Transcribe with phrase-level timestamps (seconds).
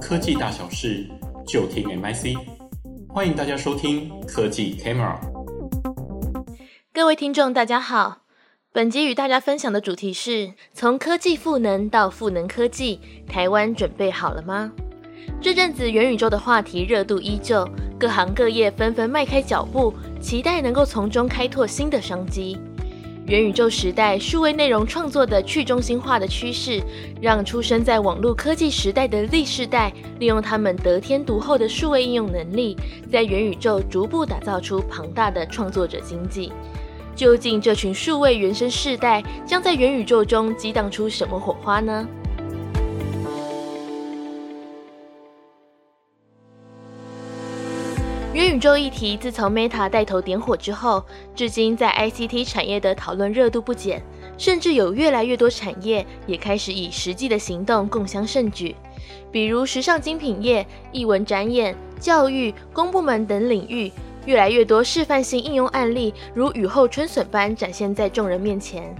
[0.00, 1.06] 科技大小事
[1.46, 2.36] 就听 MIC，
[3.08, 5.16] 欢迎大家收听科技 Camera。
[6.92, 8.18] 各位听众，大家好。
[8.72, 14.72] 本集与大家分享的主题是：从科技赋能到赋能科技，台湾准备好了吗？
[15.40, 17.68] 这阵子元宇宙的话题热度依旧，
[17.98, 22.58] 各行各业纷纷迈开脚步，期待能够从中开拓新的商机。
[23.26, 26.82] 元宇宙时代，数位内容创作的去中心化的趋势，
[27.20, 32.76] 让出生在网络科技时代的 Z 世代，利用他们得天独厚的数位应用能力，
[33.10, 36.52] 在元宇宙逐步打造出庞大的创作者经济。
[37.14, 42.08] 究竟这群数位原生世代将在元宇宙中激荡出什么火花呢？
[48.34, 51.04] 元宇宙议题自从 Meta 带头点火之后，
[51.34, 54.02] 至今在 ICT 产业的讨论热度不减，
[54.38, 58.74] 甚至有越来越多产业也开始以实际的行动共襄盛举，
[59.30, 63.92] 比如时尚精品业、艺文展演、教育、公部门等领域。
[64.24, 68.94] 越来越多示范性应用案例如雨后春笋般展现在众人面前。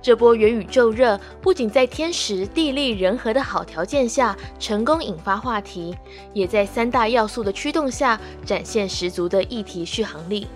[0.00, 5.94] 这波元宇宙热不仅在天时地利人和的好条件下成功引发话题，
[6.32, 10.46] 也在三大要素的驱动下展现十足的议题续航力。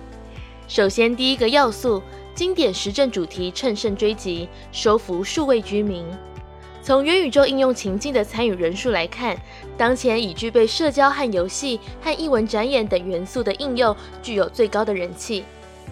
[0.69, 2.01] 首先，第一个要素，
[2.35, 6.07] 经典时政主题乘胜追击，收服数位居民。
[6.85, 9.37] 从元宇宙应用情境的参与人数来看，
[9.77, 15.45] 当前已具备社交和游戏和艺文展演等元素的应用具有最高的人气。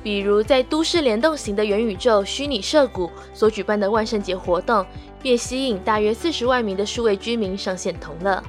[0.03, 4.85] 比如，在都市联动型的元宇宙虚拟涩谷所举办的万圣节活动，
[5.21, 8.43] 便吸引大约四十万名的数位居民上线同乐。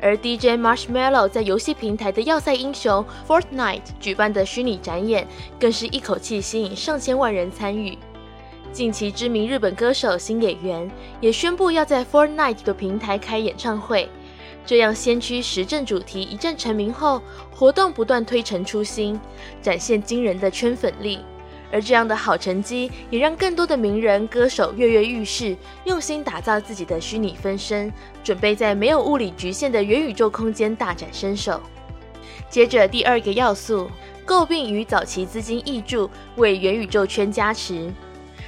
[0.00, 5.26] 而 DJ Marshmello 在游戏平台的要塞英雄 Fortnite 举办的虚拟展演，
[5.58, 7.98] 更是一口气吸引上千万人参与。
[8.70, 14.08] 近期，知名日本歌手新野源也宣布要在 Fortnite 的平台开演唱会。
[14.66, 17.20] 这样先驱时政主题一战成名后，
[17.50, 19.20] 活动不断推陈出新，
[19.60, 21.20] 展现惊人的圈粉力。
[21.72, 27.92] 而这样的好成绩，也让更多的名人歌手跃跃欲试，用心打造自己的虚拟分身，
[28.22, 31.60] 准备在没有物理局限的元宇宙空间大展身手。
[32.48, 33.90] 接着，第二个要素，
[34.24, 37.92] 诟病于早期资金挹注，为元宇宙圈加持。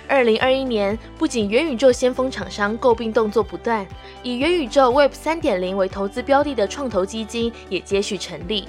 [0.09, 3.87] 二零二一年，不仅元宇宙先锋厂商诟病动作不断，
[4.23, 8.69] 以元宇宙 Web 三点零为投资标的的创投基金也接续成立。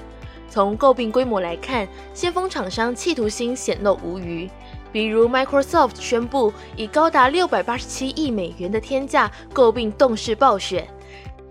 [0.50, 4.48] 从诟病规模来看，先锋厂商企图心显露无余。
[4.90, 10.88] 比如 Microsoft 宣布以高达六百八十七亿美元的天价诟病动视暴雪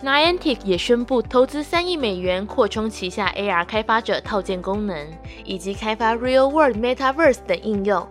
[0.03, 5.07] ，Niantic 也宣布投资三亿美元扩充旗下 AR 开发者套件功能，
[5.45, 8.07] 以及开发 Real World Metaverse 等应用。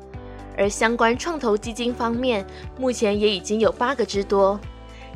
[0.57, 2.47] 而相关创投基金方面，
[2.79, 4.59] 目前也已经有八个之多，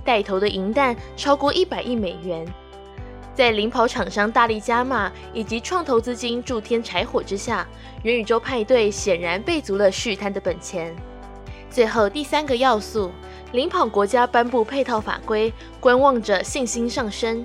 [0.05, 2.47] 带头的银弹超过一百亿美元。
[3.33, 7.67] 在领跑厂商大力加码以及创投资金助添柴火之下，
[8.03, 10.95] 元宇宙派对显然备足了续摊的本钱。
[11.71, 13.11] 最后第三个要素，
[13.53, 17.45] 领跑国家颁布配套法规，观望者信心上升。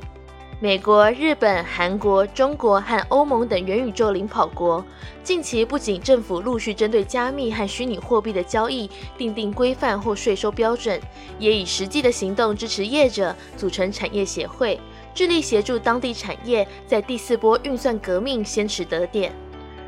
[0.62, 4.84] 美国、日本、韩国、中国和欧盟等元宇宙领跑国，
[5.22, 10.98] 近期不仅政府陆续针对加密和虚拟货币的交易订定规范或税收标准，
[11.38, 14.80] 也以实际的行动支持业者组成产业协会，
[15.14, 19.34] 致力协助当地产业在第四波运算革命先持得点。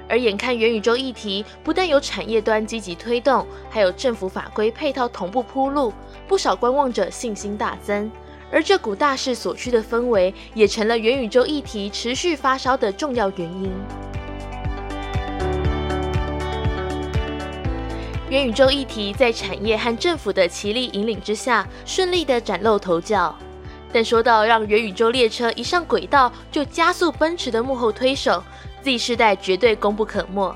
[0.09, 5.93] 而眼看元宇宙议题不但有产业端积极推动，还有政府法规配套同步铺路，
[6.27, 8.11] 不少观望者信心大增。
[8.51, 13.71] 而这股大势所趋的氛围，也成了元宇宙议题持续发烧的重要原因。
[18.29, 23.33] 元宇宙议题在产业和政府的齐力引领之下，顺利的崭露头角。
[23.93, 28.43] 但说到让元宇宙列车一上轨道就加速奔驰的幕后推手
[28.81, 30.53] ，Z 世代绝对功不可没。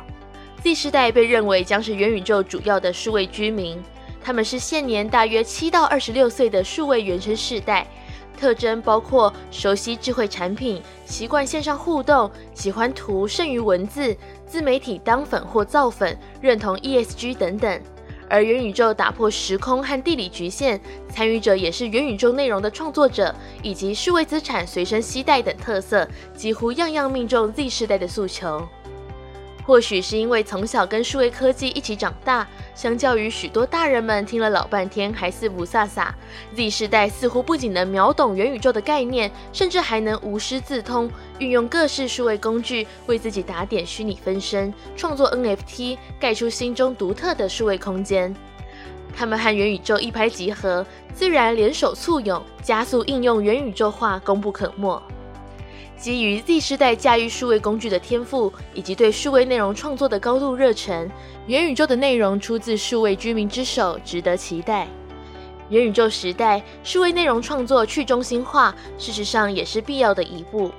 [0.62, 3.82] Z 世代被认为将是元宇宙主要的数位居民。
[4.24, 7.88] 他们是现年大约七到二十六岁的数位原生世代，
[8.40, 14.16] 特征包括熟悉智慧产品、习惯线上互动、喜欢图胜于文字、
[14.46, 17.82] 自媒体当粉或造粉、认同 ESG 等等。
[18.30, 20.80] 而元宇宙打破时空和地理局限，
[21.10, 28.66] 参与者也是元宇宙内容的创作者以及数位资产随身携带等特色，几乎样样命中 Z 世代的诉求。
[29.66, 36.08] 或许是因为从小跟数位科技一起长大，相较于许多大人们听了老半天还是不飒飒
[36.56, 48.34] ，Z 世代似乎不仅能秒懂元宇宙的概念，甚至还能无师自通，运用各式数位工具为自己打点虚拟分身，创作 NFT，盖出心中独特的数位空间。
[49.16, 55.02] 他们和元宇宙一拍即合，自然联手簇拥，加速应用元宇宙化，功不可没。
[56.02, 61.08] 基于 Z 世代驾驭数位工具的天赋，以及对数位内容创作的高度热忱，
[61.46, 64.88] 元宇宙的内容出自数位居民之手，值得期待。
[65.70, 70.72] 元宇宙时代，数位内容创作去中心化，事实上也是必要的一步。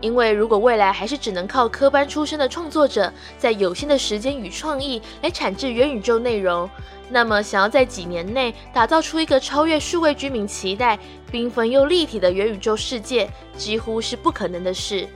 [0.00, 6.68] 因为如果未来还是只能靠科班出身的创作者，在有限的时间与创意来产制元宇宙内容，
[7.08, 10.98] 那么想要在几年内打造出一个超越数位居民期待、
[11.30, 15.06] 缤纷又立体的元宇宙世界，几乎是不可能的事。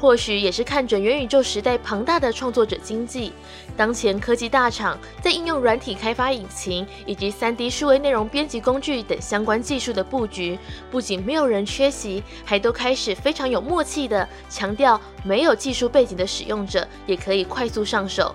[0.00, 3.34] 或许也是看准元宇宙时代庞大的创作者经济，
[3.76, 10.58] 当前科技大厂在应用软体开发引擎以及 3D 数位内容编辑工具等相关技术的布局，
[10.90, 18.34] 不仅没有人缺席，还都开始非常有默契的强调，没有技术背景的使用者也可以快速上手。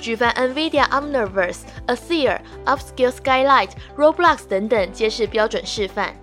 [0.00, 6.16] 举凡 NVIDIA Omniverse、Azure、Upscale Skylight、Roblox 等等，皆是标准示范。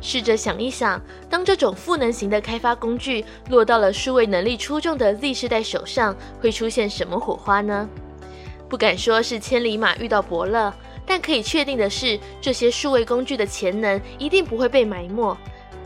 [0.00, 7.88] 试着想一想，当这种赋能型的开发工具落到了数位能力出众的 Z 世代手上，会出现什么火花呢？
[8.68, 10.72] 不敢说是千里马遇到伯乐，
[11.06, 15.36] 但可以确定的是，这些数位工具的潜能一定不会被埋没。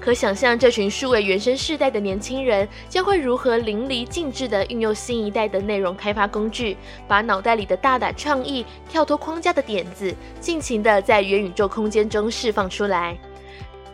[0.01, 6.75] 可想象这群数位原生世代的年轻人将会如何淋漓尽致地运用新一代的内容开发工具，
[7.07, 13.19] 把脑袋里的大胆创意、跳脱框架的点子，尽情地在元宇宙空间中释放出来。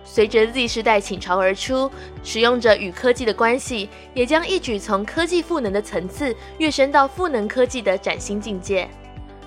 [0.08, 1.90] 随着 Z 时代倾巢而出，
[2.22, 8.88] 使用者与科技的关系也将一举从科技赋能的层次跃升到赋能科技的崭新境界。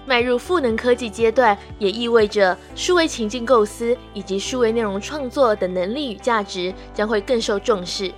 [0.05, 8.11] 迈入赋能科技阶段，也意味着数位情境构思以及数位内容创作的能力与价值将会更受重视。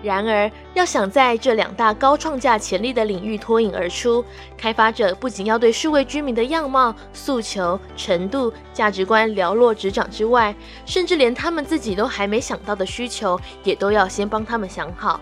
[0.00, 4.24] 然而，要想在这两大高创价潜力的领域脱颖而出，
[4.56, 10.54] 开发者不仅要对数位居民的样貌、诉求、程度、价值观了若指掌之外，
[10.86, 15.20] 甚至连他们自己都还没想到的需求，也都要先帮他们想好。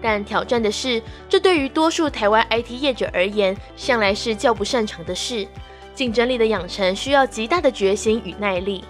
[0.00, 5.46] 但挑战的是，这对于多数台湾 IT 业者而言，向来是较不擅长的事。
[5.94, 8.84] 竞争力的养成需要极大的决心与耐力。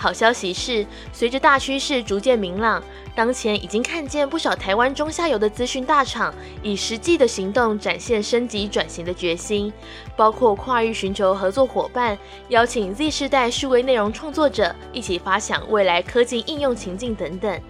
[0.00, 2.82] 好消息是，随着大趋势逐渐明朗，
[3.14, 9.70] 当前已经看见不少台湾中下游的资讯大厂以实际的行动展现升级转型的决心，
[10.16, 12.18] 包括跨域寻求合作伙伴，
[12.48, 17.60] 邀请 Z 世代数位内容创作者一起发想未来科技应用情境等等，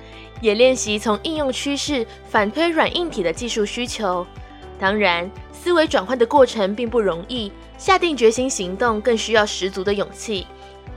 [0.40, 4.24] 也练习从应用趋势反推软硬体的技术需求。
[4.78, 10.46] 当然，思维转换的过程并不容易，下定决心行动更需要十足的勇气。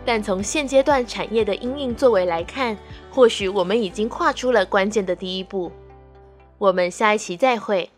[0.05, 2.77] 但从现阶段产业的因应作为来看，
[3.09, 5.71] 或许我们已经跨出了关键的第一步。
[6.57, 7.89] 我们下一期再会。